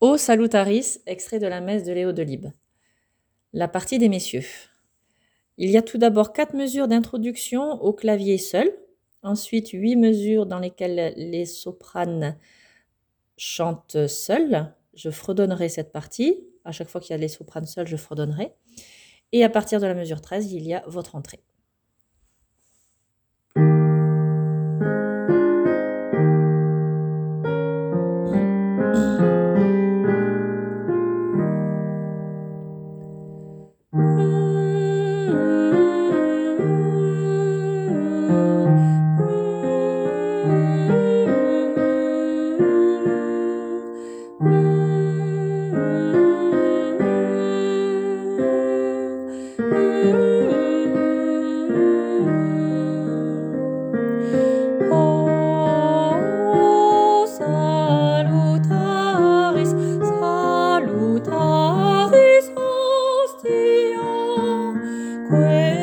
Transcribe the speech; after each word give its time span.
O 0.00 0.16
Salutaris, 0.16 1.00
extrait 1.06 1.38
de 1.38 1.46
la 1.46 1.60
messe 1.60 1.84
de 1.84 1.92
Léo 1.92 2.12
de 2.12 2.22
Libes. 2.22 2.52
La 3.52 3.68
partie 3.68 3.98
des 3.98 4.08
messieurs. 4.08 4.44
Il 5.56 5.70
y 5.70 5.76
a 5.76 5.82
tout 5.82 5.98
d'abord 5.98 6.32
quatre 6.32 6.54
mesures 6.54 6.88
d'introduction 6.88 7.80
au 7.80 7.92
clavier 7.92 8.36
seul, 8.36 8.70
ensuite 9.22 9.70
huit 9.70 9.94
mesures 9.94 10.46
dans 10.46 10.58
lesquelles 10.58 11.14
les 11.16 11.46
sopranes 11.46 12.36
chantent 13.36 14.08
seules. 14.08 14.74
Je 14.94 15.10
fredonnerai 15.10 15.68
cette 15.68 15.92
partie. 15.92 16.44
À 16.64 16.72
chaque 16.72 16.88
fois 16.88 17.00
qu'il 17.00 17.12
y 17.12 17.14
a 17.14 17.18
les 17.18 17.28
sopranes 17.28 17.66
seuls, 17.66 17.86
je 17.86 17.96
fredonnerai. 17.96 18.52
Et 19.30 19.44
à 19.44 19.48
partir 19.48 19.80
de 19.80 19.86
la 19.86 19.94
mesure 19.94 20.20
13, 20.20 20.52
il 20.52 20.66
y 20.66 20.74
a 20.74 20.82
votre 20.88 21.14
entrée. 21.14 21.40
where 65.34 65.73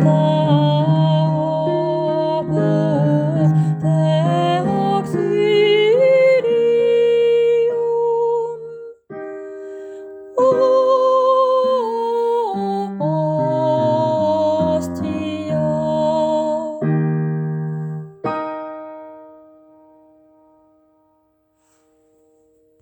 the 0.00 0.39